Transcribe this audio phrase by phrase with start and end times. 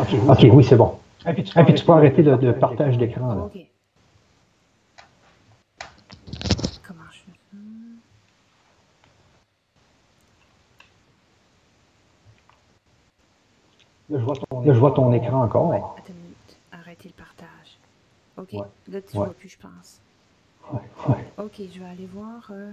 [0.00, 0.94] OK, oui, c'est bon.
[1.26, 3.34] Et puis tu peux arrêter le, le partage d'écran.
[3.34, 3.42] là.
[3.46, 3.58] OK.
[6.86, 7.38] Comment je fais?
[7.50, 7.56] Ça?
[14.10, 14.18] Là,
[14.72, 15.68] je vois ton, écran encore.
[15.68, 16.56] Ouais, attends une minute.
[16.72, 17.78] Arrêter le partage.
[18.36, 18.52] OK.
[18.52, 18.68] Ouais.
[18.92, 19.24] Là, tu Ouais.
[19.26, 20.00] vois plus, je pense.
[20.72, 21.44] Ouais, ouais.
[21.44, 22.70] OK, je vais aller voir euh,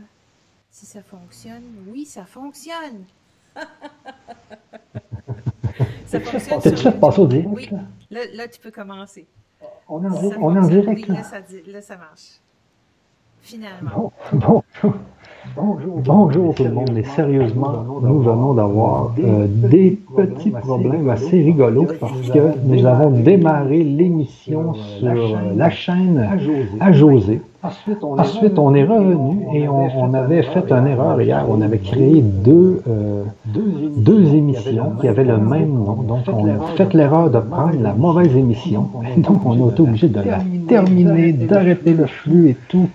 [0.70, 1.64] si ça fonctionne.
[1.88, 3.06] Oui, ça fonctionne!
[6.06, 7.50] ça fonctionne sur fait passer au direct?
[7.52, 7.70] Oui,
[8.12, 8.20] là?
[8.34, 9.26] là, tu peux commencer.
[9.88, 10.82] On est en, Ça di- on est en fonctionne.
[10.84, 11.06] direct.
[11.10, 11.24] Oui, là.
[11.24, 11.38] ça,
[11.72, 12.40] là, ça marche.
[13.42, 14.12] Finalement.
[14.34, 14.94] Bon, bonjour.
[15.56, 21.86] Bonjour tout le monde, mais sérieusement, nous venons d'avoir euh, des petits problèmes assez rigolos
[22.00, 26.18] parce que nous avons démarré l'émission sur euh, la chaîne
[26.80, 27.42] à José.
[27.66, 31.46] Ensuite, on est revenu et on, on avait fait une erreur hier.
[31.50, 35.94] On avait créé deux, euh, deux émissions qui avaient le même nom.
[36.08, 38.90] Donc, on a fait l'erreur de prendre la mauvaise émission.
[39.18, 42.90] Donc, on a été obligé de la terminer, d'arrêter le flux et tout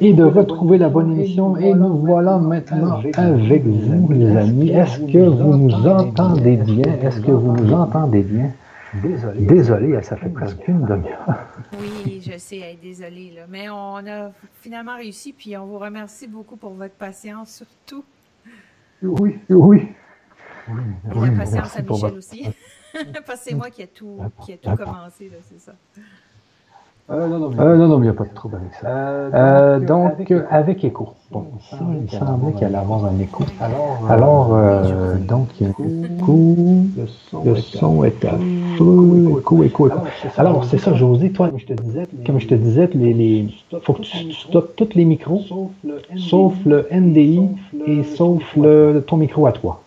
[0.00, 1.56] et de retrouver la bonne émission.
[1.56, 4.70] Et nous voilà maintenant avec vous, les amis.
[4.70, 6.86] Est-ce que vous nous entendez bien?
[7.02, 8.50] Est-ce que vous nous entendez bien?
[8.94, 9.46] Désolé.
[9.46, 11.46] Désolé, ça fait presque une demi-heure.
[11.78, 13.46] Oui, je sais, hey, désolée, là.
[13.48, 18.04] Mais on a finalement réussi, puis on vous remercie beaucoup pour votre patience, surtout.
[19.02, 19.88] Oui, oui.
[20.68, 22.46] Et la patience à Michel aussi.
[23.26, 25.72] Parce que c'est moi qui ai tout, qui ai tout commencé, là, c'est ça.
[27.10, 27.38] Euh, non,
[27.88, 28.88] non, mais il n'y a pas de trouble avec ça.
[28.88, 31.14] Euh, donc, euh, avec écho.
[31.30, 33.44] Bon, ici, il semblait qu'il allait avoir un écho.
[34.08, 36.56] Alors, euh, donc, il y a un écho.
[37.44, 38.30] Le son est à
[38.78, 39.38] feu.
[39.40, 39.90] Écho, écho, écho.
[40.36, 43.48] Alors, c'est ça, José, toi, comme je te disais, les, les,
[43.82, 45.42] faut que tu, tu stoppes tous les micros,
[46.16, 47.48] sauf le NDI
[47.86, 49.80] et sauf le, ton micro à toi.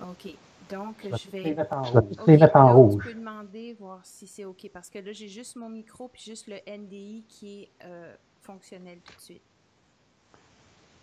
[0.76, 1.44] Donc, je vais.
[1.44, 3.04] Tu vas tous OK, les mettre en rouge.
[3.04, 4.70] Tu peux demander, voir si c'est OK.
[4.74, 8.98] Parce que là, j'ai juste mon micro, puis juste le NDI qui est euh, fonctionnel
[9.06, 9.42] tout de suite.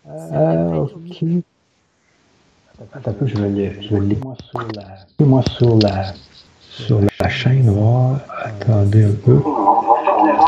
[0.07, 1.43] Euh, ok.
[2.93, 6.13] Attends un peu, je vais le, je vais le moi sur la, moi sur la,
[6.59, 8.19] sur la chaîne, voir.
[8.43, 9.39] Attendez un peu.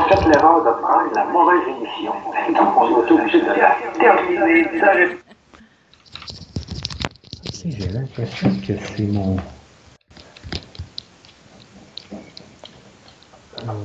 [0.10, 2.14] Faites l'erreur de prendre la mauvaise émission.
[2.54, 5.25] Donc, on est obligé de la terminer,
[7.66, 9.38] J'ai l'impression que c'est mon.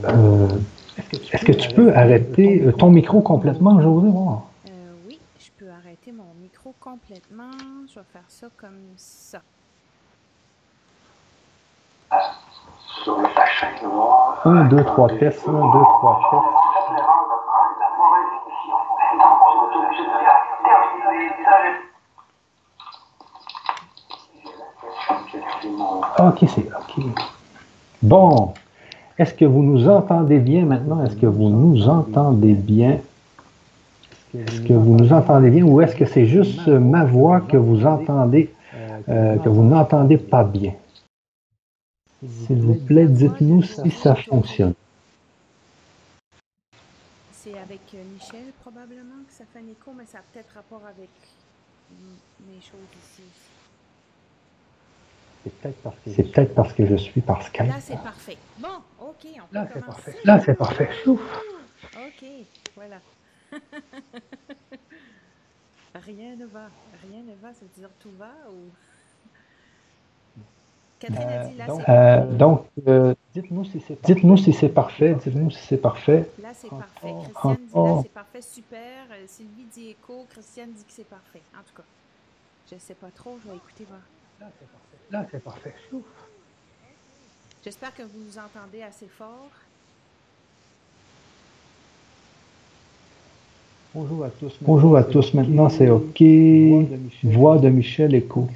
[0.04, 0.48] Euh,
[1.32, 4.08] Est-ce que tu peux arrêter euh, ton micro complètement, José?
[4.10, 4.42] voir?
[4.68, 4.70] Euh,
[5.08, 7.52] oui, je peux arrêter mon micro complètement.
[7.88, 9.40] Je vais faire ça comme ça.
[13.02, 14.42] Sur la chaîne noire.
[14.44, 16.44] 1, 2, 3 tests, 1, 2, 3 tests.
[16.74, 18.78] Faites l'erreur de prendre la mauvaise émission.
[19.16, 21.86] Donc, on est obligé de la terminer, d'arrêter.
[24.42, 25.49] J'ai l'impression que c'est mon
[26.18, 27.04] Ok, c'est ok.
[28.02, 28.54] Bon.
[29.18, 31.04] Est-ce que vous nous entendez bien maintenant?
[31.04, 33.00] Est-ce que vous nous entendez bien?
[34.34, 37.84] Est-ce que vous nous entendez bien ou est-ce que c'est juste ma voix que vous
[37.84, 38.54] entendez,
[39.08, 40.72] euh, que vous n'entendez pas bien?
[42.46, 44.74] S'il vous plaît, dites-nous si ça fonctionne.
[47.32, 50.82] C'est avec euh, Michel probablement que ça fait un écho, mais ça a peut-être rapport
[50.86, 51.10] avec
[52.46, 53.59] mes choses ici aussi.
[55.44, 57.66] C'est peut-être parce que je suis par Skype.
[57.66, 58.36] Là, c'est parfait.
[58.58, 58.68] Bon,
[59.00, 59.86] OK, on peut Là, c'est commencer.
[59.86, 60.18] parfait.
[60.24, 60.90] Là, c'est parfait.
[61.06, 61.20] Ouf.
[61.96, 62.24] OK,
[62.76, 62.96] voilà.
[65.94, 66.68] rien ne va.
[67.08, 68.70] Rien ne va, ça veut dire tout va ou...
[70.98, 75.14] Catherine a dit là, c'est Euh, donc, euh, dites-nous si c'est dites-nous si c'est parfait.
[75.14, 76.28] Dites-nous si c'est parfait.
[76.42, 77.14] Là, c'est parfait.
[77.34, 79.04] Christiane dit là, c'est parfait, super.
[79.10, 80.26] Euh, Sylvie dit écho.
[80.30, 81.40] Christiane dit que c'est parfait.
[81.54, 81.88] En tout cas,
[82.70, 83.38] je sais pas trop.
[83.42, 84.00] Je vais écouter voir.
[85.10, 85.74] Là, c'est parfait.
[87.64, 89.50] J'espère que vous nous entendez assez fort.
[93.92, 94.56] Bonjour à tous.
[94.62, 95.34] Bonjour à tous.
[95.34, 96.22] Maintenant, c'est OK.
[97.24, 98.48] Voix de Michel écho.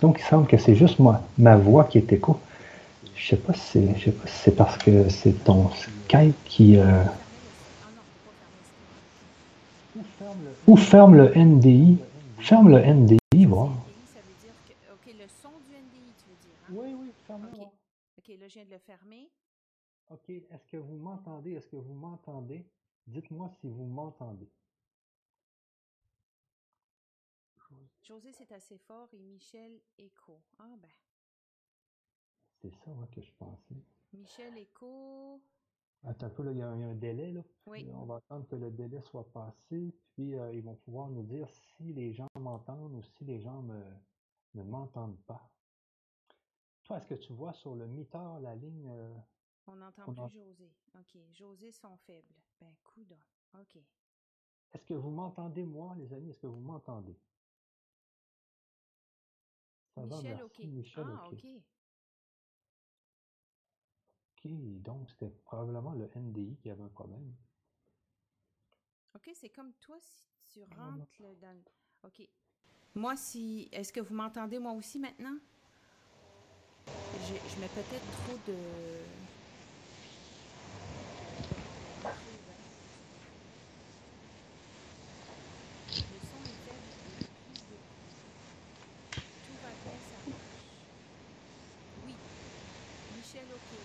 [0.00, 2.38] Donc, il semble que c'est juste moi, ma voix qui est écho.
[3.16, 6.36] Je sais pas si c'est, je sais pas si c'est parce que c'est ton Skype
[6.44, 7.88] qui euh, Ah
[10.66, 11.96] ou ferme le NDI.
[12.40, 12.78] Ferme le.
[12.78, 14.72] NDI, ça veut dire que.
[14.92, 16.02] OK, le son du NDI,
[16.68, 16.94] Hein?
[16.94, 17.66] oui, ferme OK.
[18.18, 19.30] OK, là, je viens de le fermer.
[20.10, 20.28] OK.
[20.30, 21.52] Est-ce que vous m'entendez?
[21.52, 22.64] Est-ce que vous m'entendez?
[23.06, 24.50] Dites-moi si vous m'entendez.
[28.02, 30.42] José, c'est assez fort et Michel, écho.
[30.58, 30.90] Ah ben,
[32.60, 33.82] C'est ça que je pensais.
[34.12, 35.40] Michel, écho.
[36.04, 37.32] Attends un peu, là, il y, a un il y a un délai.
[37.32, 37.42] Là.
[37.66, 37.86] Oui.
[37.88, 41.22] Et On va attendre que le délai soit passé, puis euh, ils vont pouvoir nous
[41.22, 43.82] dire si les gens m'entendent ou si les gens me,
[44.52, 45.50] ne m'entendent pas.
[46.84, 49.14] Toi, est-ce que tu vois sur le mitard la ligne euh,
[49.66, 50.70] On n'entend plus en- José.
[50.98, 51.16] OK.
[51.32, 52.34] José sont faibles.
[52.60, 53.18] Ben, coudon.
[53.58, 53.76] OK.
[54.72, 56.30] Est-ce que vous m'entendez, moi, les amis?
[56.30, 57.16] Est-ce que vous m'entendez?
[59.96, 60.42] Michel.
[60.42, 60.58] OK.
[60.58, 61.46] Michel, ah, OK.
[64.44, 64.50] OK.
[64.82, 67.34] Donc c'était probablement le NDI qui avait un problème.
[69.14, 71.06] OK, c'est comme toi si tu Ah, rentres
[71.40, 71.64] dans le-
[72.02, 72.28] OK.
[72.96, 73.68] Moi, si.
[73.72, 75.38] Est-ce que vous m'entendez moi aussi maintenant?
[77.20, 78.54] J'ai- Je mets peut-être trop de.
[86.12, 87.76] Le son est faible et prise de
[89.46, 90.56] Tout va bien, ça marche.
[92.06, 92.14] Oui.
[93.16, 93.78] Michel, OK.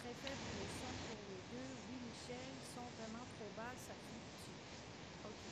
[0.00, 1.70] Très faible le son pour les deux.
[1.88, 2.36] Oui, Michel.
[2.74, 4.56] Son vraiment trop bas, ça fluctue.
[5.24, 5.44] OK.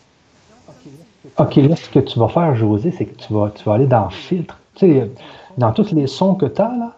[0.48, 3.06] Donc, OK, comme là, ce que- OK, là, ce que tu vas faire, José, c'est
[3.06, 4.58] que tu vas, tu vas aller dans Filtre.
[4.74, 5.10] Tu sais,
[5.58, 6.96] dans tous les sons que tu as, là,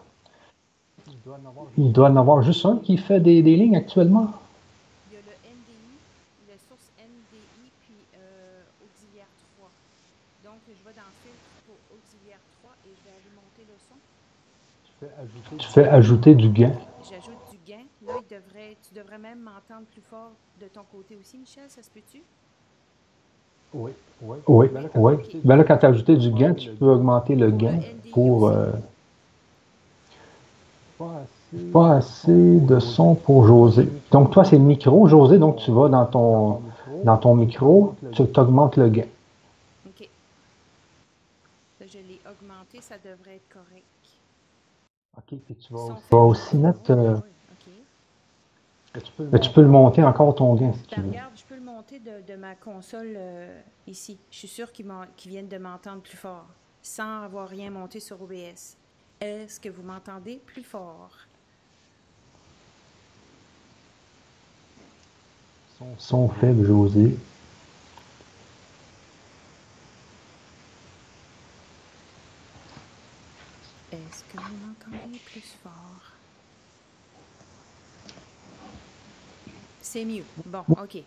[1.77, 4.31] il doit en avoir juste un qui fait des, des lignes actuellement.
[5.09, 5.97] Il y a le NDI,
[6.47, 9.27] le source NDI, puis euh, auxiliaire
[9.57, 9.69] 3.
[10.45, 15.57] Donc, je vais dans filtre pour auxiliaire 3 et je vais aller monter le son.
[15.57, 16.73] Tu fais ajouter du gain.
[17.09, 17.85] J'ajoute du gain.
[18.05, 21.81] Là, il devrait, tu devrais même m'entendre plus fort de ton côté aussi, Michel, ça
[21.81, 22.21] se peut-tu?
[23.73, 23.91] Oui,
[24.21, 24.37] oui.
[24.47, 25.13] Oui, oui.
[25.43, 27.79] Ben là, quand tu as ajouté du gain, tu peux augmenter le gain
[28.11, 28.47] pour.
[28.49, 28.71] euh,
[31.73, 33.89] pas assez de son pour José.
[34.11, 35.37] Donc, toi, c'est le micro, José.
[35.37, 36.61] Donc, tu vas dans ton,
[37.03, 39.05] dans ton micro, tu augmentes le gain.
[39.87, 40.07] OK.
[41.81, 43.83] Je l'ai augmenté, ça devrait être correct.
[45.17, 46.79] OK, puis tu vas, tu vas aussi mettre.
[46.91, 47.73] euh, OK.
[49.31, 51.11] mais tu peux le monter encore ton gain si tu Ben, veux.
[51.81, 54.17] De, de ma console euh, ici.
[54.29, 54.85] Je suis sûre qu'ils
[55.25, 56.47] viennent de m'entendre plus fort,
[56.81, 58.77] sans avoir rien monté sur OBS.
[59.19, 61.11] Est-ce que vous m'entendez plus fort?
[65.97, 67.17] Son faible, José.
[73.91, 76.13] Est-ce que vous m'entendez plus fort?
[79.81, 80.23] C'est mieux.
[80.45, 81.03] Bon, OK.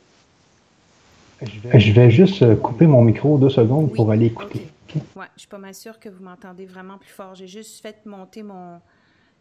[1.43, 4.69] Je vais juste euh, couper mon micro deux secondes Oui, pour aller écouter.
[4.89, 5.03] OK.
[5.17, 7.35] Ouais, je suis pas mal sûre que vous m'entendez vraiment plus fort.
[7.35, 8.81] J'ai juste fait monter mon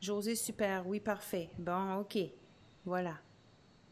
[0.01, 0.87] José super.
[0.87, 1.49] Oui, parfait.
[1.57, 2.17] Bon, OK.
[2.85, 3.13] Voilà.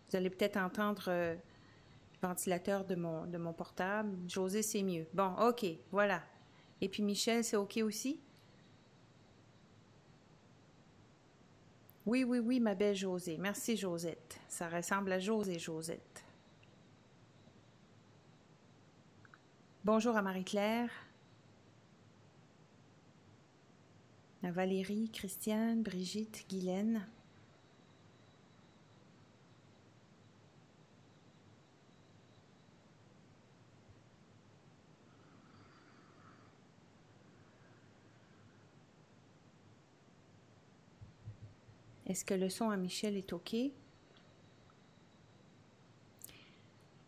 [0.09, 4.17] Vous allez peut-être entendre euh, le ventilateur de mon, de mon portable.
[4.27, 5.05] José, c'est mieux.
[5.13, 5.65] Bon, OK.
[5.91, 6.21] Voilà.
[6.81, 8.19] Et puis Michel, c'est OK aussi?
[12.05, 13.37] Oui, oui, oui, ma belle Josée.
[13.39, 14.39] Merci, Josette.
[14.47, 16.10] Ça ressemble à José, Josette.
[19.83, 20.91] Bonjour à Marie-Claire.
[24.43, 27.01] À Valérie, Christiane, Brigitte, Guylaine.
[42.05, 43.55] Est-ce que le son à Michel est OK?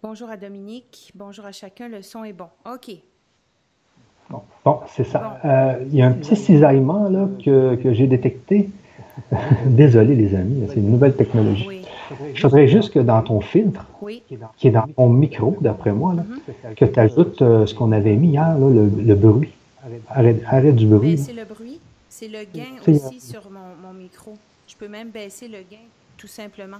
[0.04, 1.12] Bonjour à Dominique.
[1.16, 1.88] Bonjour à chacun.
[1.88, 2.48] Le son est bon.
[2.72, 2.92] OK.
[4.30, 5.40] Bon, bon, c'est ça.
[5.46, 8.70] Euh, il y a un petit cisaillement là, que, que j'ai détecté.
[9.66, 11.66] Désolé, les amis, c'est une nouvelle technologie.
[11.68, 11.82] Oui.
[12.34, 14.24] Je voudrais juste que dans ton filtre, Oui.
[14.58, 16.76] qui est dans ton micro, d'après moi, là, Mhm.
[16.76, 19.54] que tu ajoutes euh, ce qu'on avait mis hier, là, le, le bruit.
[20.10, 21.12] Arrête, arrête du bruit.
[21.12, 21.16] là.
[21.16, 21.80] Baisser le bruit.
[22.10, 24.34] C'est le gain C'est- aussi sur mon, mon micro.
[24.68, 25.84] Je peux même baisser le gain,
[26.18, 26.78] tout simplement.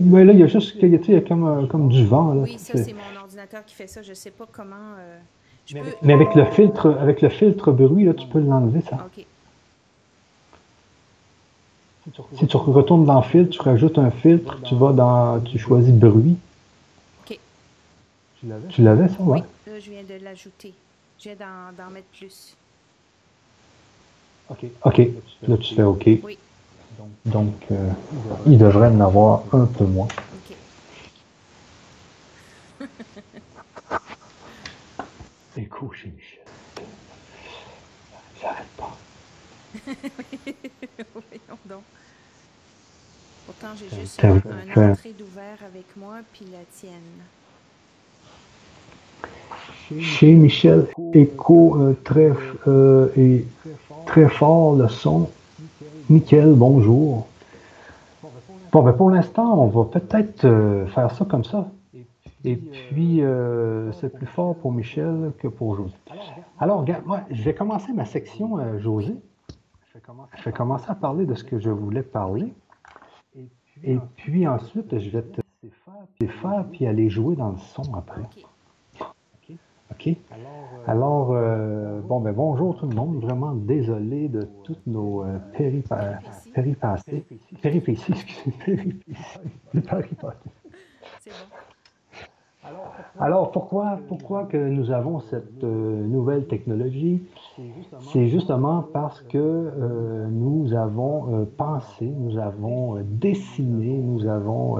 [0.00, 1.88] Mais là, il y a juste que, tu sais, il y a comme, euh, comme
[1.88, 2.34] du vent.
[2.34, 4.02] Là, Oui, ça, C'est- mon ordinateur qui fait ça.
[4.02, 4.94] Je sais pas comment.
[4.98, 5.18] euh,
[5.66, 5.84] je peux.
[6.02, 9.06] Mais avec le filtre, avec le filtre bruit, là, tu peux l'enlever, ça.
[9.06, 9.26] OK.
[12.38, 16.36] Si tu retournes dans filtre, tu rajoutes un filtre, tu vas dans, tu choisis bruit.
[17.24, 17.38] OK.
[18.70, 19.42] Tu l'avais, ça, ouais?
[19.66, 20.74] Oui, là, je viens de l'ajouter.
[21.18, 21.36] Je viens
[21.76, 22.54] d'en, mettre plus.
[24.50, 24.98] OK.
[25.48, 26.04] Là, tu fais OK.
[26.22, 26.38] Oui.
[27.26, 27.90] Donc, euh,
[28.46, 30.08] il devrait en avoir un peu moins.
[30.14, 30.56] OK.
[35.56, 36.44] Écho chez Michel.
[38.40, 38.96] J'arrête pas.
[41.14, 41.82] Voyons donc.
[43.46, 47.22] Pourtant, j'ai juste ça un, un entrée d'ouvert avec moi, puis la tienne.
[50.00, 52.32] Chez Michel, écho euh, très,
[52.66, 53.44] euh, et
[54.06, 55.30] très fort le son.
[56.10, 57.26] Nickel, bonjour.
[58.72, 61.70] Bon, ben pour l'instant, on va peut-être euh, faire ça comme ça.
[62.44, 65.94] Et puis, euh, c'est plus fort pour Michel que pour José.
[66.60, 69.14] Alors, regarde, moi, je vais commencer ma section, euh, José.
[70.36, 72.52] je vais commencer à parler de ce que je voulais parler.
[73.82, 75.40] Et puis ensuite, je vais te
[76.26, 78.22] faire, puis aller jouer dans le son après.
[80.06, 80.16] OK?
[80.86, 83.22] Alors, euh, bon, ben bonjour tout le monde.
[83.22, 85.88] Vraiment désolé de toutes nos euh, péripéties.
[87.62, 89.14] Péripéties, excusez, péripéties.
[91.20, 91.56] C'est bon.
[93.20, 97.22] Alors pourquoi, pourquoi que nous avons cette euh, nouvelle technologie?
[98.12, 104.78] C'est justement parce que euh, nous avons euh, pensé, nous avons dessiné, nous avons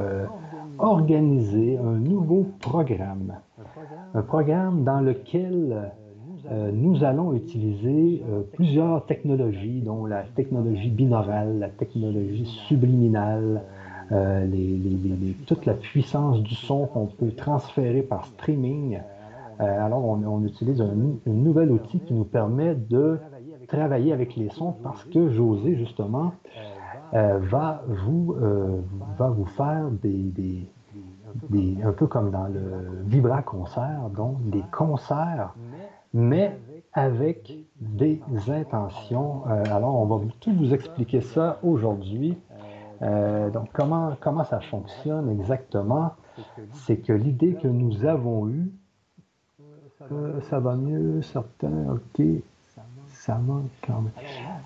[0.78, 3.34] organisé un nouveau programme.
[4.14, 5.92] Un programme dans lequel
[6.72, 8.22] nous allons utiliser
[8.52, 13.62] plusieurs technologies, dont la technologie binaurale, la technologie subliminale,
[14.14, 14.46] euh,
[15.46, 19.00] toute la puissance du son qu'on peut transférer par streaming.
[19.60, 20.94] Euh, alors, on, utilise un,
[21.26, 23.18] nouvel outil qui nous permet de
[23.66, 26.32] travailler avec les sons parce que José, justement,
[27.14, 28.36] euh, va, vous,
[29.18, 30.68] va vous faire des,
[31.50, 35.54] des, un peu comme dans le Vibra Concert, donc des concerts,
[36.12, 36.56] mais
[36.92, 39.44] avec des intentions.
[39.46, 42.36] alors, on va tout vous expliquer ça aujourd'hui.
[43.04, 46.12] Euh, donc, comment, comment ça fonctionne exactement?
[46.72, 48.72] C'est que l'idée que nous avons eue,
[50.10, 52.26] euh, ça va mieux, certains, ok,
[53.12, 54.12] ça manque quand même.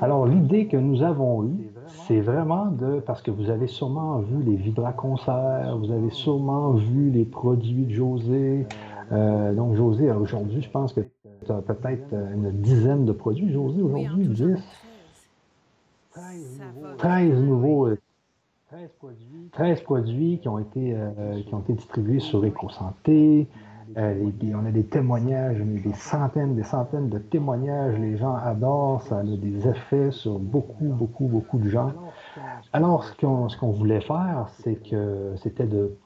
[0.00, 1.71] Alors, l'idée que nous avons eue,
[2.07, 7.11] c'est vraiment de, parce que vous avez sûrement vu les vibra-concerts, vous avez sûrement vu
[7.11, 8.66] les produits de José.
[9.12, 13.83] Euh, donc, José, aujourd'hui, je pense que tu as peut-être une dizaine de produits, José,
[13.83, 14.57] aujourd'hui, 10.
[16.99, 17.88] 13 nouveaux
[19.52, 20.38] 13 produits.
[20.40, 23.46] qui ont été, euh, qui ont été distribués sur EcoSanté.
[23.96, 27.98] Euh, on a des témoignages, des centaines, des centaines de témoignages.
[27.98, 31.92] Les gens adorent, ça a des effets sur beaucoup, beaucoup, beaucoup de gens.
[32.75, 35.96] Alors, ce qu'on, ce voulait faire, c'est que c'était de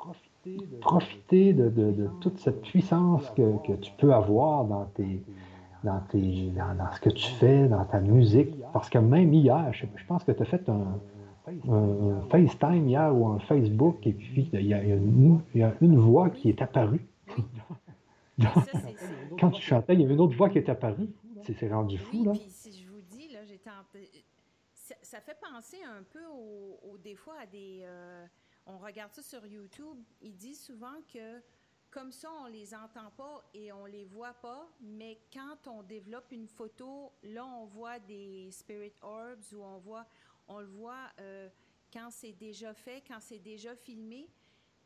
[0.81, 5.21] profiter de, de, de, toute cette puissance que, que, tu peux avoir dans tes,
[5.83, 8.55] dans, tes, dans, dans, ce que tu fais, dans ta musique.
[8.73, 11.01] Parce que même hier, je, je pense que tu as fait un,
[11.47, 15.75] un FaceTime hier ou un Facebook, et puis il y a une, il y a
[15.81, 17.05] une voix qui est apparue.
[19.39, 21.09] Quand tu chantais, il y avait une autre voix qui est apparue.
[21.43, 22.33] C'est rendu fou, là.
[22.33, 23.83] Puis si je vous dis, là, j'étais en...
[24.73, 27.81] ça, ça, fait penser un peu au, au des fois à des...
[27.83, 28.25] Euh,
[28.67, 31.43] on regarde ça sur YouTube, ils disent souvent que
[31.93, 36.33] comme ça, on les entend pas et on les voit pas, mais quand on développe
[36.33, 40.07] une photo, là, on voit des spirit orbs ou on voit,
[40.49, 41.49] on le voit euh,
[41.93, 44.29] quand c'est déjà fait, quand c'est déjà filmé.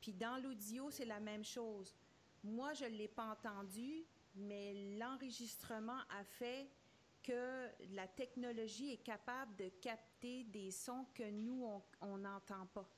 [0.01, 1.95] Puis dans l'audio, c'est la même chose.
[2.43, 6.69] Moi, je ne l'ai pas entendu, mais l'enregistrement a fait
[7.23, 11.67] que la technologie est capable de capter des sons que nous,
[12.01, 12.89] on n'entend pas.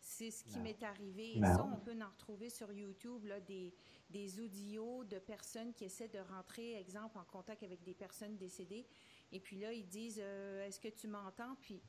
[0.00, 1.36] C'est ce qui m'est arrivé.
[1.36, 3.74] Et ça, on peut en retrouver sur YouTube, là, des,
[4.08, 8.86] des audios de personnes qui essaient de rentrer, exemple, en contact avec des personnes décédées.
[9.32, 11.56] Et puis là, ils disent euh, Est-ce que tu m'entends?
[11.60, 11.80] Puis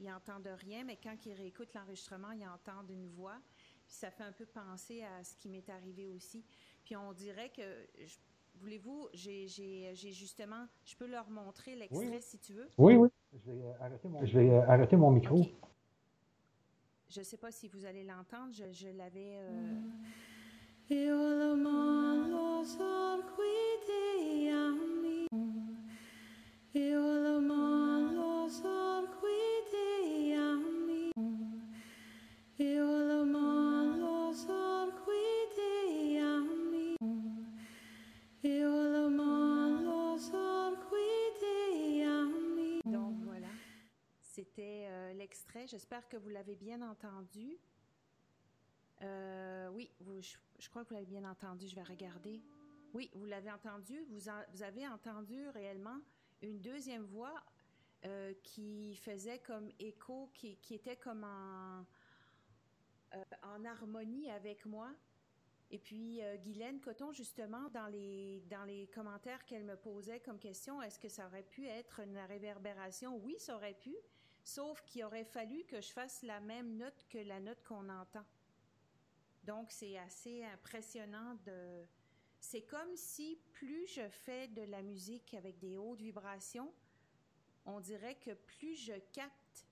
[0.00, 3.38] ils n'entendent rien, mais quand ils réécoutent l'enregistrement, ils entendent une voix.
[3.86, 6.44] Puis ça fait un peu penser à ce qui m'est arrivé aussi.
[6.84, 7.62] Puis on dirait que.
[8.56, 9.48] Voulez-vous, j'ai
[9.96, 12.68] justement, je peux leur montrer l'extrait si tu veux?
[12.78, 13.08] Oui, oui.
[13.32, 15.44] Je vais arrêter mon, je vais arrêter mon micro.
[17.08, 19.38] Je ne sais pas si vous allez l'entendre, je, je l'avais.
[19.38, 19.80] Euh...
[44.34, 45.68] C'était euh, l'extrait.
[45.68, 47.56] J'espère que vous l'avez bien entendu.
[49.02, 49.92] Euh, oui,
[50.58, 51.68] je, crois que vous l'avez bien entendu.
[51.68, 52.42] Je vais regarder.
[52.94, 54.04] Oui, vous l'avez entendu.
[54.10, 54.28] Vous,
[54.62, 56.00] avez entendu réellement
[56.44, 57.34] une deuxième voix
[58.04, 61.84] euh, qui faisait comme écho, qui, qui était comme en,
[63.14, 64.90] euh, en, harmonie avec moi.
[65.70, 70.38] Et puis, euh, Guylaine Coton, justement, dans les, dans les commentaires qu'elle me posait comme
[70.38, 73.16] question, est-ce que ça aurait pu être une réverbération?
[73.16, 73.96] Oui, ça aurait pu,
[74.44, 78.24] sauf qu'il aurait fallu que je fasse la même note que la note qu'on entend.
[79.44, 81.84] Donc, c'est assez impressionnant de...
[82.44, 86.70] C'est comme si plus je fais de la musique avec des hautes vibrations,
[87.64, 89.66] on dirait que plus je capte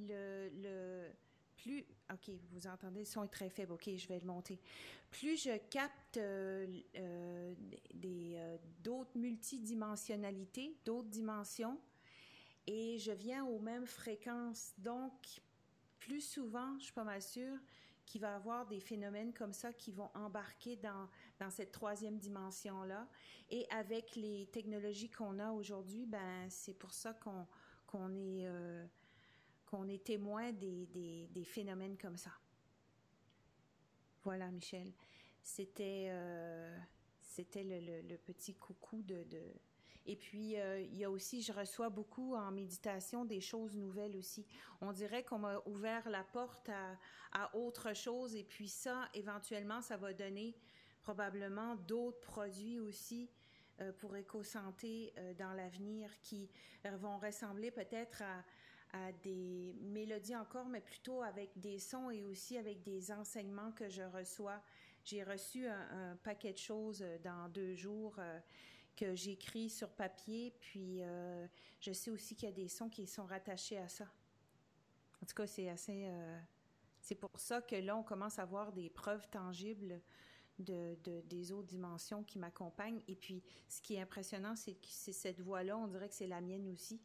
[0.00, 1.12] le, le
[1.58, 4.58] plus, ok, vous entendez, le son est très faible, ok, je vais le monter.
[5.12, 6.66] Plus je capte euh,
[6.96, 7.54] euh,
[7.94, 11.78] des, euh, d'autres multidimensionnalités, d'autres dimensions,
[12.66, 14.72] et je viens aux mêmes fréquences.
[14.76, 15.40] Donc,
[16.00, 17.22] plus souvent, je suis pas mal
[18.06, 23.08] qu'il va avoir des phénomènes comme ça qui vont embarquer dans, dans cette troisième dimension-là.
[23.50, 27.46] Et avec les technologies qu'on a aujourd'hui, ben, c'est pour ça qu'on
[27.92, 28.86] qu'on est, euh,
[29.66, 32.32] qu'on est témoin des, des, des, phénomènes comme ça.
[34.24, 34.92] Voilà, Michel.
[35.42, 36.78] C'était euh,
[37.36, 39.26] le, le, petit coucou de...
[40.06, 44.16] Et puis, euh, il y a aussi, je reçois beaucoup en méditation des choses nouvelles
[44.16, 44.46] aussi.
[44.80, 46.98] On dirait qu'on m'a ouvert la porte à,
[47.32, 50.56] à autre chose et puis ça, éventuellement, ça va donner
[51.02, 53.30] probablement d'autres produits aussi
[53.80, 56.50] euh, pour éco-santé euh, dans l'avenir qui
[56.84, 58.44] vont ressembler peut-être à,
[58.92, 63.88] à, des mélodies encore, mais plutôt avec des sons et aussi avec des enseignements que
[63.88, 64.60] je reçois.
[65.04, 68.20] J'ai reçu un, paquet de choses dans deux jours
[68.96, 71.02] que j'écris sur papier, puis
[71.80, 74.06] je sais aussi qu'il y a des sons qui sont rattachés à ça.
[75.22, 76.10] En tout cas, c'est assez...
[77.00, 80.00] c'est pour ça que là, on commence à voir des preuves tangibles
[80.58, 83.02] de, de, des autres dimensions qui m'accompagnent.
[83.08, 86.40] Et puis, ce qui est impressionnant, c'est que cette voix-là, on dirait que c'est la
[86.40, 87.00] mienne aussi.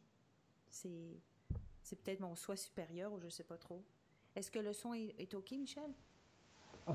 [0.70, 1.20] C'est,
[2.04, 3.82] peut-être mon soi supérieur ou je sais pas trop.
[4.34, 5.92] Est-ce que le son est OK, Michel?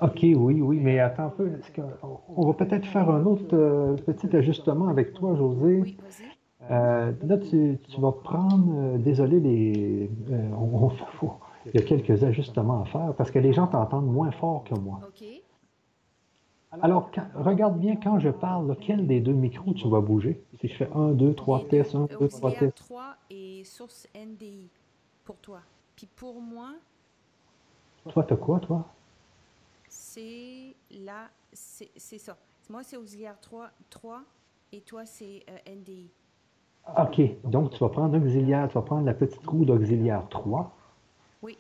[0.02, 1.52] OK, oui, oui, mais attends un peu.
[2.36, 5.82] On, va peut-être faire un autre euh, petit ajustement avec toi, José?
[5.82, 5.98] Oui.
[6.72, 10.10] Euh, là, tu, tu, vas prendre, euh, désolé, les,
[10.58, 11.34] on, on, faut,
[11.66, 14.76] il y a quelques ajustements à faire parce que les gens t'entendent moins fort que
[14.76, 15.00] moi.
[15.08, 15.28] OK.
[16.82, 20.44] Alors, quand, regarde bien quand je parle, lequel des deux micros tu vas bouger?
[20.60, 22.78] Si je fais 1, 2, 3 tests, 1, 2, 3 tests.
[22.78, 24.70] 3 et source NDI
[25.24, 25.60] pour toi.
[25.96, 26.70] Puis pour moi.
[28.10, 28.88] Toi, t'as quoi, toi?
[30.14, 32.38] C'est là, c'est ça.
[32.70, 34.22] Moi, c'est auxiliaire 3, 3
[34.72, 36.12] et toi, c'est euh, NDI.
[37.00, 37.22] OK.
[37.50, 40.72] Donc, tu vas prendre auxiliaire, tu vas prendre la petite roue d'auxiliaire 3.
[41.42, 41.58] Oui.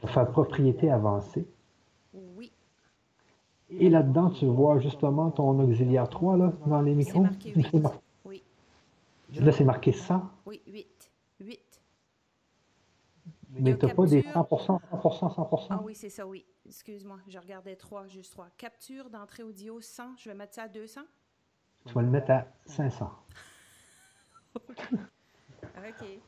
[0.00, 1.48] Pour faire propriété avancée.
[2.14, 2.52] Oui.
[3.70, 7.24] Et là-dedans, tu vois justement ton auxiliaire 3 là, dans les micros?
[7.24, 7.74] C'est marqué 8.
[7.74, 8.44] Mar oui.
[9.40, 10.22] Là, c'est marqué 100.
[10.46, 10.72] Oui, 8.
[10.74, 10.86] 8.
[13.58, 14.80] Mais tu n'as pas des 100%, 100%,
[15.34, 15.66] 100%.
[15.70, 16.44] Ah oui, c'est ça, oui.
[16.64, 18.48] Excuse-moi, je regardais 3, juste 3.
[18.56, 21.00] Capture d'entrée audio 100, je vais mettre ça à 200.
[21.86, 23.10] Tu vas le mettre à 500.
[24.56, 26.20] OK.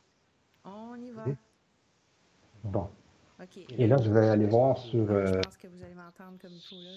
[0.65, 1.25] On y va.
[2.65, 2.89] Bon.
[3.41, 3.59] OK.
[3.71, 6.53] Et là, je vais aller voir sur, Je euh, pense que vous allez m'entendre comme
[6.53, 6.91] il faut, là.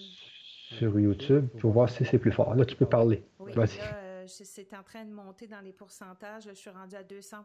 [0.77, 2.55] sur YouTube pour voir si c'est plus fort.
[2.55, 3.23] Là, tu peux parler.
[3.39, 3.79] Oui, Vas-y.
[3.81, 6.45] euh, c'est en train de monter dans les pourcentages.
[6.45, 7.37] Là, je suis rendue à 200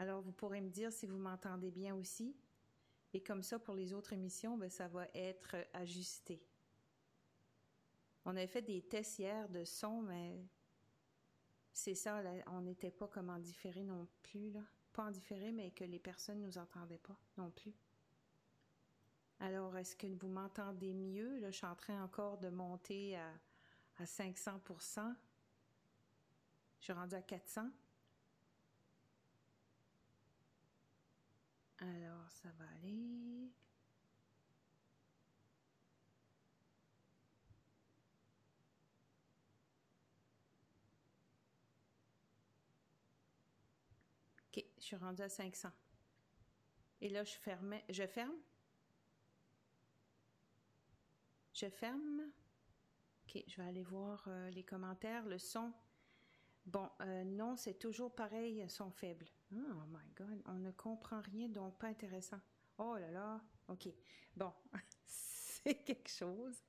[0.00, 2.34] Alors, vous pourrez me dire si vous m'entendez bien aussi.
[3.12, 6.42] Et comme ça, pour les autres émissions, ben, ça va être ajusté.
[8.24, 10.42] On avait fait des tests hier de son, mais
[11.74, 14.50] c'est ça, on n'était pas comme en différé non plus.
[14.94, 17.74] Pas en différé, mais que les personnes ne nous entendaient pas non plus.
[19.38, 21.40] Alors, est-ce que vous m'entendez mieux?
[21.42, 23.34] Je suis en train encore de monter à,
[23.98, 25.14] à 500%
[26.78, 27.68] Je suis rendue à 400.
[31.80, 33.50] Alors, ça va aller.
[44.48, 45.70] OK, je suis rendue à 500.
[47.00, 47.78] Et là, je ferme.
[47.88, 48.36] Je ferme?
[51.54, 52.30] Je ferme?
[53.24, 55.24] OK, je vais aller voir euh, les commentaires.
[55.24, 55.72] Le son.
[56.66, 59.26] Bon, euh, non, c'est toujours pareil, son faible.
[59.52, 62.40] Oh my God, on ne comprend rien, donc pas intéressant.
[62.78, 63.88] Oh là là, OK.
[64.36, 64.52] Bon,
[65.06, 66.62] c'est quelque chose.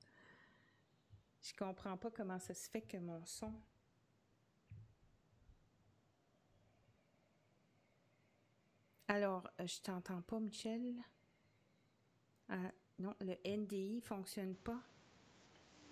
[1.40, 3.52] Je comprends pas comment ça se fait que mon son...
[9.08, 10.94] Alors, euh, je t'entends pas, Michel.
[12.50, 14.80] Euh, non, le NDI fonctionne pas.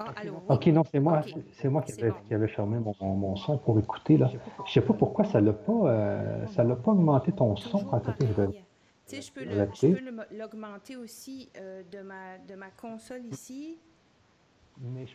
[0.02, 0.56] Ah, allô, oui.
[0.56, 1.34] Ok, non, c'est moi, Ok.
[1.52, 2.16] c'est moi qui C'est avais, bon.
[2.26, 4.30] qui avais fermé mon, mon son pour écouter là.
[4.66, 7.78] Je sais pas pourquoi ça l'a pas, euh, ça l'a pas augmenté ton son.
[7.78, 8.64] Je vais- pareil.
[9.06, 9.92] Tu sais, je peux le- je Raté.
[9.92, 13.76] peux le- l'augmenter aussi euh, de, ma, de ma console ici.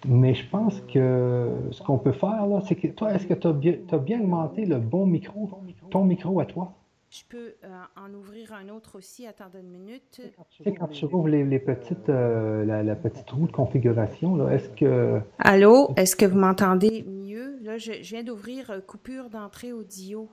[0.07, 3.47] Mais je pense que ce qu'on peut faire là, c'est que toi, est-ce que tu
[3.47, 5.49] as bien augmenté le bon micro,
[5.89, 6.73] ton micro à toi?
[7.17, 9.25] Je peux euh, en ouvrir un autre aussi.
[9.25, 10.21] Attendez une minute.
[10.49, 14.35] Tu sais, quand tu ouvres les, les petites, euh, la, la petite roue de configuration,
[14.35, 17.57] là, est-ce que Allô, est-ce que vous m'entendez mieux?
[17.61, 20.27] Là, je, je viens d'ouvrir euh, coupure d'entrée audio.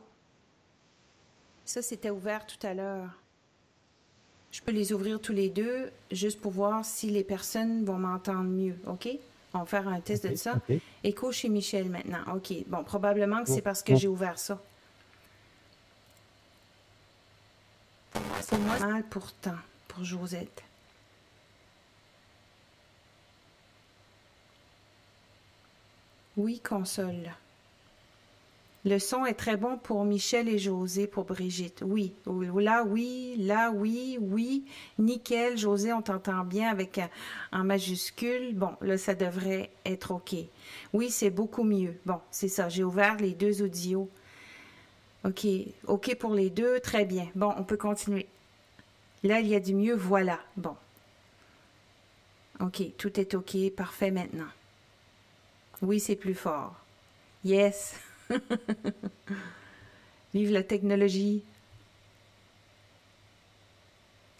[1.65, 3.11] Ça, c'était ouvert tout à l'heure.
[4.51, 8.51] Je peux les ouvrir tous les deux, juste pour voir si les personnes vont m'entendre
[8.51, 9.09] mieux, OK?
[9.55, 10.55] On va faire un test de ça.
[10.69, 10.79] Ok.
[11.05, 12.35] Écho chez Michel maintenant.
[12.35, 12.53] OK.
[12.67, 13.97] Bon, probablement que c'est parce que Oh.
[13.97, 14.61] j'ai ouvert ça.
[19.11, 19.57] Pourtant,
[19.89, 20.63] pour Josette.
[26.37, 27.31] Oui, console.
[28.85, 31.85] Le son est très bon pour Michel et José, pour Brigitte.
[31.87, 34.65] Oui, là, oui, là, oui, oui.
[34.99, 37.09] Nickel, José, on t'entend bien avec un,
[37.53, 38.57] en majuscule.
[38.57, 40.35] Bon, là, ça devrait être OK.
[40.93, 41.95] Oui, c'est beaucoup mieux.
[42.07, 42.69] Bon, c'est ça.
[42.69, 44.09] J'ai ouvert les deux audios.
[45.25, 45.47] OK.
[45.87, 46.81] OK pour les deux.
[46.81, 47.29] Très bien.
[47.37, 48.27] Bon, on peut continuer.
[49.25, 49.95] Là, il y a du mieux.
[49.95, 50.39] Voilà.
[50.57, 50.77] Bon.
[52.61, 52.83] OK.
[52.97, 53.57] Tout est OK.
[53.77, 54.49] Parfait maintenant.
[55.81, 56.75] Oui, c'est plus fort.
[57.45, 58.01] Yes.
[60.35, 61.43] Vive la technologie.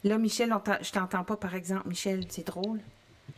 [0.05, 1.89] Là, Michel, je t'entends pas, par exemple.
[1.89, 2.81] Michel, c'est drôle.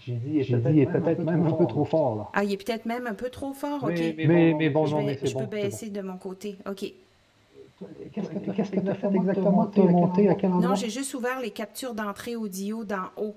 [0.01, 2.17] J'ai dit, il est peut-être même, un peu trop fort.
[2.17, 2.29] Là.
[2.33, 3.99] Ah, il est peut-être même un peu trop fort, OK.
[4.17, 6.57] Mais, bon, je, mais je peux baisser de mon côté.
[6.69, 6.85] OK.
[8.13, 9.67] Qu'est-ce que tu as fait exactement?
[9.67, 10.71] Tu monté à quel endroit?
[10.71, 13.35] Non, j'ai juste ouvert les captures d'entrée audio d'en haut.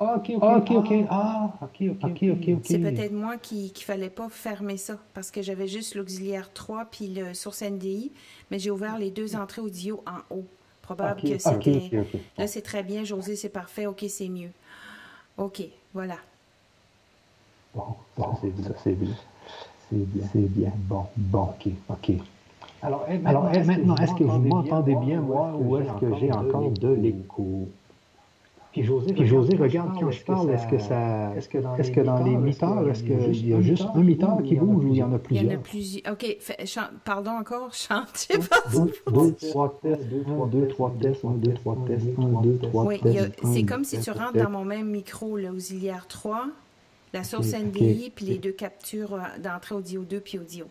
[0.00, 1.06] Ah, ok, ok, ok, ok.
[1.10, 2.60] Ah, ok, ok, ok, ok.
[2.62, 6.84] C'est peut-être moi qui ne fallait pas fermer ça parce que j'avais juste l'auxiliaire 3
[6.84, 8.12] puis le source NDI,
[8.50, 10.44] mais j'ai ouvert les deux entrées audio en haut.
[10.82, 11.90] Probable que c'était.
[12.38, 13.86] Là, c'est très bien, José, c'est parfait.
[13.86, 14.50] Ok, c'est mieux.
[15.36, 16.16] Ok, voilà.
[17.74, 17.96] Bon,
[18.40, 18.70] c'est bien.
[18.84, 18.92] C'est
[19.96, 20.26] bien.
[20.32, 20.72] C'est bien.
[20.76, 22.12] Bon, bon, ok, ok.
[22.82, 26.88] Alors, Alors maintenant, est-ce que vous m'entendez bien, moi, ou est-ce que j'ai encore de
[26.88, 27.68] l'écho?
[28.72, 32.22] Puis José, regarde quand je parle, est-ce que ça, est-ce que dans, est que dans
[32.22, 35.12] les miteurs, est-ce qu'il y a juste un miteur qui bouge ou il y en
[35.12, 35.44] a plusieurs?
[35.44, 36.12] Il y en a plusieurs?
[36.12, 36.38] OK,
[37.04, 38.28] pardon encore, chante.
[38.72, 43.40] Deux, trois tests, un, deux, trois tests, un, deux, trois tests, un, deux, trois tests.
[43.52, 46.46] C'est comme si tu rentres dans mon même micro, l'auxiliaire 3,
[47.14, 50.66] la source NDI, puis les deux captures euh, d'entrée audio 2 puis audio.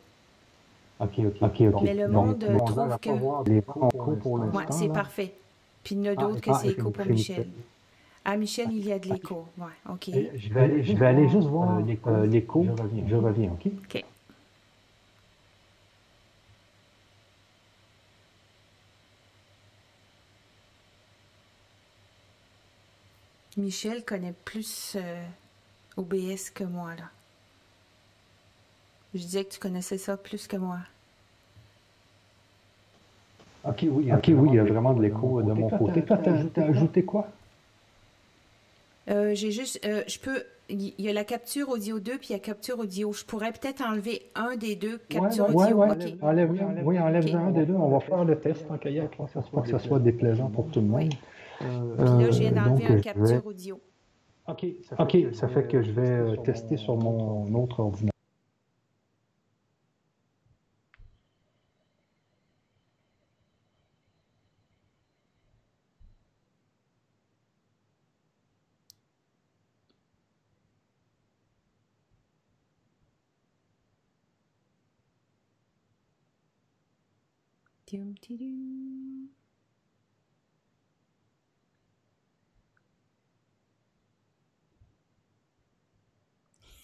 [0.99, 1.81] OK, OK, OK.
[1.83, 3.49] Mais le monde trouve que...
[3.49, 4.59] Les pour l'instant.
[4.59, 5.33] Oui, c'est parfait.
[5.83, 7.47] Puis il y en a ah, d'autres que c'est écho pour Michel.
[8.25, 9.47] Ah, Michel, il y a de l'écho.
[9.57, 10.09] Ouais, OK.
[10.35, 12.65] Je vais aller, je vais aller juste voir euh, l'écho.
[12.65, 13.03] je reviens.
[13.07, 13.71] Je reviens, OK?
[13.85, 14.05] OK.
[23.55, 25.23] Michel connaît plus euh,
[25.95, 27.09] OBS que moi, là.
[29.13, 30.77] Je disais que tu connaissais ça plus que moi.
[33.67, 36.01] OK, oui, OK, oui, il y a vraiment de l'écho de mon côté.
[36.03, 37.27] Toi, tu as ajouté quoi?
[39.09, 42.33] Euh, j'ai juste, euh, je peux, il y a la capture audio 2 puis il
[42.33, 43.13] y a capture audio.
[43.13, 45.77] Je pourrais peut-être enlever un des deux captures audio.
[45.77, 46.17] Ouais, okay.
[46.21, 46.51] enlève,
[46.83, 47.75] oui, enlève un des deux.
[47.75, 49.15] On va faire le test en kayak.
[49.51, 51.13] Pour que ce soit déplaisant pour tout le monde.
[51.61, 53.79] Euh, puis là, je viens d'enlever un capture audio.
[54.47, 58.16] OK, ça fait, okay, ça fait que je vais tester sur mon autre ordinateur.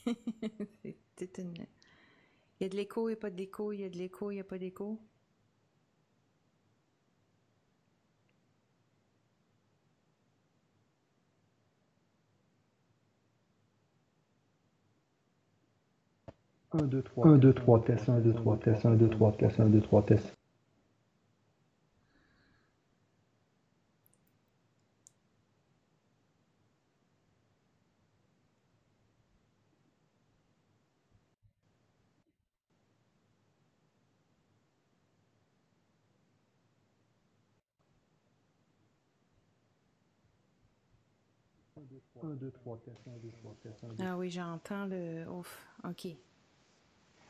[1.18, 1.54] C'est une...
[2.60, 4.32] Il y a de l'écho, il n'y a pas d'écho, il y a de l'écho,
[4.32, 5.00] il n'y a pas d'écho.
[16.74, 17.28] Un, deux, trois.
[17.28, 20.06] Un, deux, trois tests, un, deux, trois tests, un, deux, trois tests, un, deux, trois
[43.62, 43.86] tests.
[44.00, 45.68] Ah oui, j'entends le ouf.
[45.84, 46.08] OK.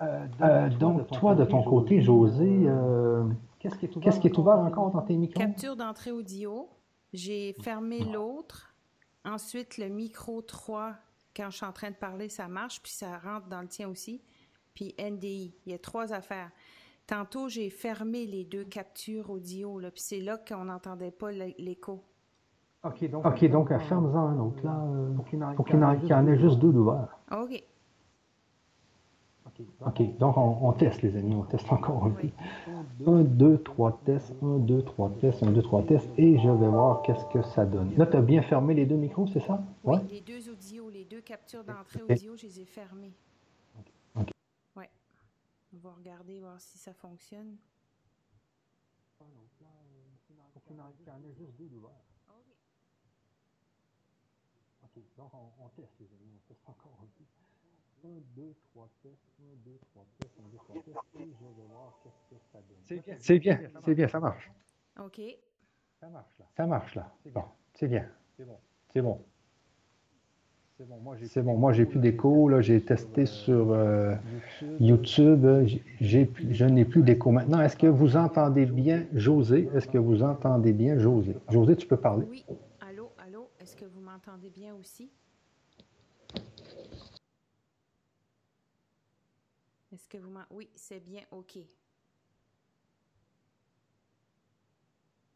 [0.02, 3.26] Euh, euh, donc, toi, de ton côté, José, euh,
[3.60, 4.92] qu'est-ce qui, est ouvert, encore?
[4.92, 5.40] dans tes micros?
[5.40, 6.70] Capture d'entrée audio.
[7.14, 8.74] J'ai fermé l'autre.
[9.24, 10.96] Ensuite, le micro 3,
[11.36, 13.88] quand je suis en train de parler, ça marche, puis ça rentre dans le tien
[13.88, 14.22] aussi.
[14.74, 15.54] Puis NDI.
[15.66, 16.52] Il y a trois affaires.
[17.06, 22.04] Tantôt, j'ai fermé les deux captures audio, là, puis c'est là qu'on n'entendait pas l'écho.
[22.84, 25.26] OK, donc, okay, donc ferme-en un autre, là, euh, pour
[25.66, 27.18] qu'il y en ait juste deux d'ouverts.
[27.32, 27.64] OK.
[29.86, 32.28] OK, donc on, on, teste, les amis, on teste encore un peu.
[33.06, 36.68] 1, 2, 3 tests, 1, 2, 3 tests, 1, 2, 3 tests, et je vais
[36.68, 37.96] voir qu'est-ce que ça donne.
[37.96, 39.62] Là, tu as bien fermé les deux micros, c'est ça?
[39.84, 43.14] Oui, les deux audios, les deux captures d'entrée audio, je les ai fermés.
[44.20, 44.32] OK.
[44.76, 44.90] Ouais.
[45.74, 47.56] On va regarder, voir si ça fonctionne.
[50.80, 51.92] a- qu'il y en a juste deux d'ouverts.
[54.96, 55.02] OK.
[55.02, 57.24] OK, donc on, on teste, les amis, on teste encore un peu.
[58.06, 61.68] 1, 2, 3 tests, 1, 2, 3 tests, 1, 2, 3 tests, et je vais
[61.72, 62.78] voir qu'est-ce que ça donne.
[62.86, 64.52] C'est bien, c'est bien, c'est bien, ça marche.
[65.00, 65.22] OK.
[66.00, 66.46] Ça marche là.
[66.58, 67.10] Ça marche là.
[67.34, 68.06] Bon, c'est bien.
[68.38, 68.58] C'est bon.
[68.92, 69.22] C'est bon.
[70.78, 70.98] C'est bon.
[70.98, 71.56] Moi, j'ai C'est bon.
[71.58, 72.50] Moi, j'ai plus d'écho.
[72.50, 74.16] Là, j'ai testé sur euh,
[74.80, 75.46] YouTube.
[76.02, 77.32] J'ai, plus- je n'ai plus d'écho.
[77.32, 79.70] Maintenant, est-ce que vous entendez bien José?
[79.76, 81.38] Est-ce que vous entendez bien José?
[81.50, 82.26] José, tu peux parler.
[82.30, 82.44] Oui.
[83.64, 85.10] Est-ce que vous m'entendez bien aussi?
[89.90, 90.38] Est-ce que vous.
[90.50, 91.60] Oui, c'est bien, OK.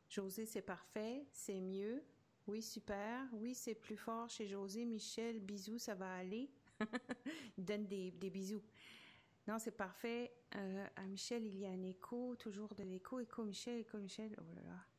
[0.10, 2.04] José, c'est parfait, c'est mieux.
[2.48, 3.30] Oui, super.
[3.32, 4.84] Oui, c'est plus fort chez José.
[4.84, 6.52] Michel, bisous, ça va aller.
[7.58, 8.64] Donne des, des bisous.
[9.48, 10.34] Non, c'est parfait.
[10.54, 13.22] Euh, à Michel, il y a un écho, toujours de l'écho.
[13.22, 14.36] Écho, Michel, écho, Michel.
[14.38, 14.97] Oh là là.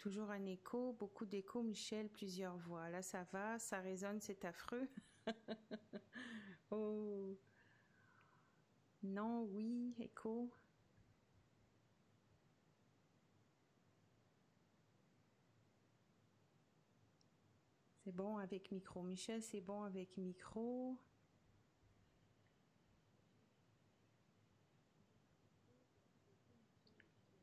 [0.00, 2.88] Toujours un écho, beaucoup d'écho, Michel, plusieurs voix.
[2.88, 4.88] Là, ça va, ça résonne, c'est affreux.
[6.70, 7.36] oh.
[9.02, 10.50] Non, oui, écho.
[18.02, 19.02] C'est bon avec micro.
[19.02, 20.96] Michel, c'est bon avec micro.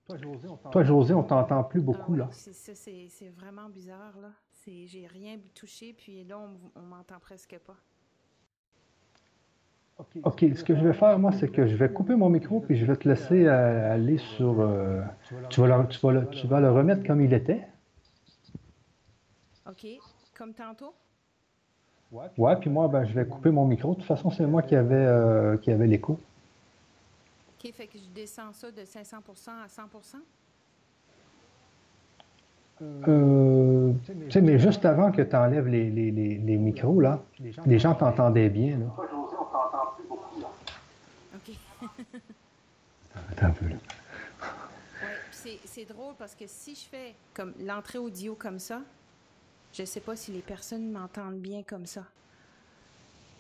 [0.08, 1.64] Toi, José, on t'entend.
[1.64, 2.28] Plus Ah beaucoup ouais, là.
[2.32, 4.30] c'est ça, c'est c'est vraiment bizarre là.
[4.66, 7.76] J'ai rien touché puis là on, on m'entend presque pas.
[10.24, 12.78] OK, ce que je vais faire, moi, c'est que je vais couper mon micro puis
[12.78, 14.60] je vais te laisser euh, aller sur.
[14.62, 15.02] euh,
[15.50, 17.68] tu, vas le, tu, vas le, tu vas le remettre comme il était.
[19.68, 19.86] OK,
[20.38, 20.94] comme tantôt?
[22.38, 23.92] Ouais, puis moi, ben, je vais couper mon micro.
[23.94, 26.20] De toute façon, c'est moi qui avait, euh, qui avait l'écho.
[27.64, 30.18] OK, fait que je descends ça de 500% à 100%.
[32.80, 37.24] Euh, tu sais, mais juste avant que tu enlèves les, les, les, les micros, là,
[37.66, 38.78] les gens t'entendaient bien.
[38.78, 38.86] Là.
[38.96, 40.48] Toi, José, on t'entend plus beaucoup, là.
[41.36, 41.56] OK.
[43.32, 43.76] Attends un peu, là.
[43.76, 48.82] Ouais, c'est c'est drôle parce que si je fais comme l'entrée audio comme ça,
[49.74, 52.04] je sais pas si les personnes m'entendent bien comme ça.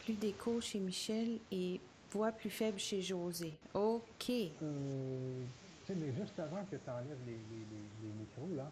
[0.04, 1.80] Plus d'écho chez Michel et
[2.12, 3.54] voix plus faible chez José.
[3.74, 4.30] OK.
[4.30, 5.44] Euh,
[5.86, 8.70] tu sais, mais juste avant que tu enlèves les, les, les, les micros, là,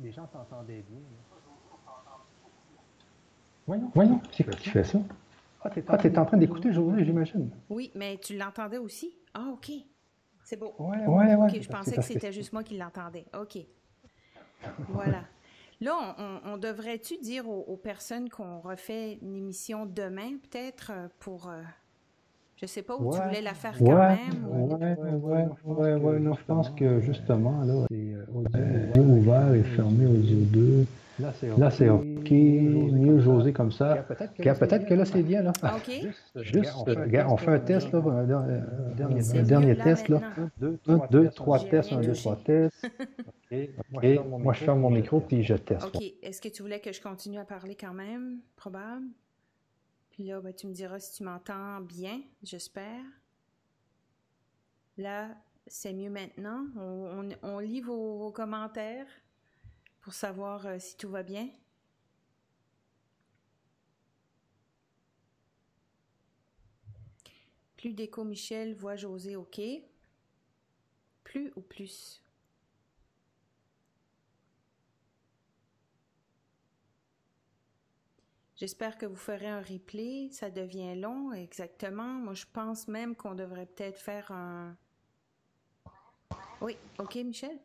[0.00, 1.00] les gens t'entendaient bien.
[3.66, 4.98] Voyons, voyons, c'est quoi qui fait ça?
[5.62, 7.50] Ah, tu es en train d'écouter José, j'imagine.
[7.68, 9.16] Oui, mais tu l'entendais aussi?
[9.34, 9.72] Ah, OK.
[10.44, 10.72] C'est beau.
[10.78, 11.50] Ouais, ouais, ouais.
[11.50, 13.26] OK, je pensais que c'était juste moi qui l'entendais.
[13.36, 13.58] OK.
[14.90, 15.24] Voilà.
[15.80, 21.08] Là, on, on devrait-tu dire aux, aux personnes qu'on refait une émission demain, peut-être, euh,
[21.18, 21.50] pour...
[22.56, 24.46] euh, je sais pas où tu voulais la faire Ouais, quand ouais, même.
[24.48, 29.54] ou- ouais, ouais, ouais, ouais, non, je pense que justement, là, c'est euh, audio ouvert
[29.54, 30.86] et fermé audio 2.
[31.18, 33.96] Là, c'est Là, c'est OK, mieux José comme ça.
[34.06, 35.52] Peut-être que là, c'est bien, là.
[35.62, 35.90] Ah, OK.
[36.42, 40.20] Juste, euh, regarde, on fait un test, là, un euh, dernier, test, là.
[40.36, 40.50] Un,
[41.10, 42.86] deux, trois tests, un, deux, trois tests.
[43.90, 45.86] Moi, je ferme mon micro, puis je teste.
[45.86, 46.02] OK.
[46.22, 48.40] Est-ce que tu voulais que je continue à parler quand même?
[48.56, 49.06] Probable?
[50.18, 53.04] Là, ben, tu me diras si tu m'entends bien, j'espère.
[54.96, 56.66] Là, c'est mieux maintenant.
[57.42, 59.08] On, lit vos, vos commentaires
[60.00, 61.50] pour savoir euh, si tout va bien.
[67.76, 68.74] Plus d'écho, Michel.
[68.74, 69.60] Voix José, OK.
[71.24, 72.25] Plus ou plus?
[78.56, 80.28] J'espère que vous ferez un replay.
[80.32, 82.14] Ça devient long, exactement.
[82.14, 84.76] Moi, je pense même qu'on devrait peut-être faire un...
[86.60, 87.58] Oui, OK, Michel?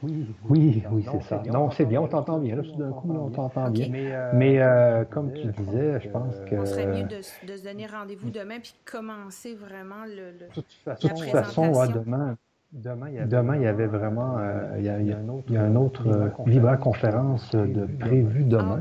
[0.00, 1.42] Oui, oui, oui, c'est ça.
[1.46, 2.54] Non, c'est bien, on t'entend bien.
[2.54, 3.88] Là, tout d'un coup, on t'entend bien.
[3.90, 6.54] Mais, euh, Mais euh, comme tu disais, je pense que...
[6.54, 7.16] On serait mieux de,
[7.46, 10.30] de se donner rendez-vous demain puis commencer vraiment le...
[10.32, 12.04] le- de toute De façon, toute La façon, ouais, présentation.
[12.04, 12.38] demain,
[12.72, 14.38] demain, il y avait, demain, il y avait vraiment...
[14.38, 17.86] euh, il, y a, il y a- il y a un autre euh, vibra-conférence de
[17.98, 18.80] prévu Ah, demain.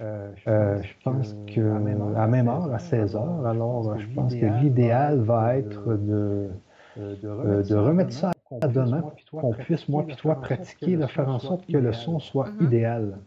[0.00, 1.60] Euh, Euh, je pense que
[2.16, 6.50] à même heure, à 16 heures, alors euh, je pense que l'idéal va être de,
[6.98, 10.96] euh, de euh, de remettre ça à demain, pour qu'on puisse, moi puis toi, pratiquer,
[10.96, 12.66] de faire en sorte que le son soit Mhm.
[12.66, 13.18] idéal,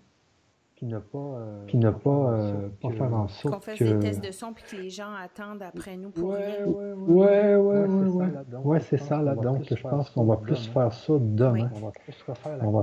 [0.75, 3.85] Puis ne pas, euh, puis ne pas, euh, pas faire en Qu'on sorte fasse que...
[3.85, 6.65] des tests de son puis que les gens attendent après nous pour Ouais, rien.
[6.65, 8.25] ouais, Ouais, ouais, ouais, c'est ouais.
[8.25, 9.91] ça, là, donc, Ouais, je c'est pense ça, qu'on là, va donc plus je faire
[9.91, 10.45] pense ça qu'on va demain.
[10.45, 11.69] plus faire ça demain.
[11.73, 11.91] On va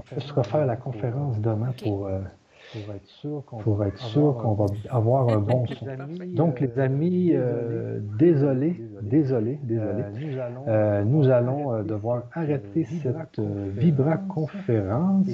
[0.00, 2.20] plus refaire la conférence conférence demain pour, euh,
[2.72, 2.94] pour
[3.84, 5.86] être sûr qu'on va avoir un bon son.
[6.34, 10.04] Donc, les amis, euh, désolé, désolé, désolé.
[10.68, 15.28] Euh, nous allons euh, devoir arrêter cette Vibra conférence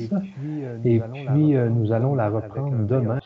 [0.84, 3.18] et puis nous allons la reprendre demain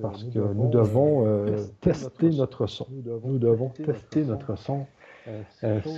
[0.00, 1.46] parce que nous devons
[1.80, 2.86] tester notre son.
[3.24, 4.86] Nous devons tester notre son.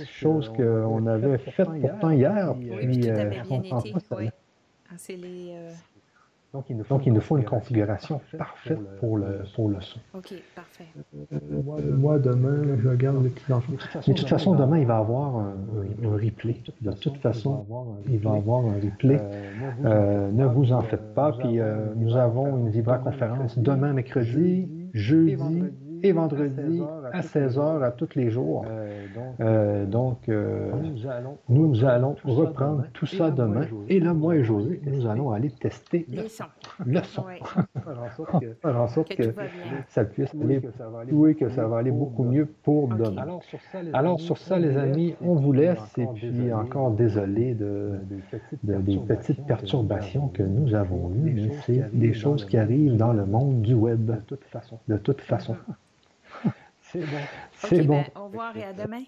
[0.05, 2.53] chose qu'on avait faite pourtant hier.
[2.59, 3.09] Puis,
[3.49, 3.61] on
[4.09, 4.21] pas,
[4.97, 5.55] c'est les,
[6.55, 9.81] donc, il nous faut, Donc, il nous faut une configuration parfaite pour le, pour le
[9.81, 9.99] son.
[10.13, 10.85] OK, parfait.
[11.33, 13.61] Euh, moi, demain, je regarde le client.
[14.07, 15.55] Mais de toute façon, demain, il va avoir un,
[16.01, 16.61] un, replay.
[16.79, 17.65] De toute façon,
[18.09, 19.19] il va avoir un replay.
[19.83, 21.33] Euh, ne vous en faites pas.
[21.33, 25.35] Puis, euh, nous avons une Vibra conférence demain, mercredi, jeudi
[26.05, 28.65] et vendredi à 16h à tous les jours.
[29.39, 30.71] Euh, donc, euh,
[31.49, 33.65] nous allons reprendre tout ça demain.
[33.89, 36.05] Et là, moi et José, nous allons aller tester
[36.85, 37.23] le son.
[38.61, 39.33] Faire en sorte que
[39.87, 40.61] ça puisse aller,
[41.11, 43.25] oui, que ça va aller beaucoup mieux pour demain.
[43.93, 45.97] Alors, sur ça, les amis, on vous laisse.
[45.97, 47.93] Et puis, encore désolé de,
[48.63, 51.33] des petites perturbations que nous avons eues.
[51.33, 54.11] Mais c'est des choses qui arrivent dans le monde du web.
[54.87, 55.55] De toute façon.
[56.91, 57.05] C'est bon.
[57.53, 57.95] C'est bon.
[57.95, 59.01] Ben, au revoir et à demain.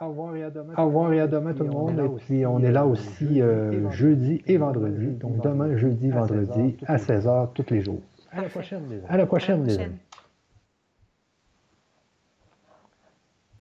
[0.00, 0.74] au revoir et à demain.
[0.76, 1.98] Au revoir et à demain tout le monde.
[1.98, 5.06] Et puis on est là aussi euh, jeudi et vendredi.
[5.18, 8.00] Donc demain, jeudi, vendredi à 16h tous les jours.
[8.32, 9.06] À la prochaine, les amis.
[9.08, 9.96] À la prochaine, les amis.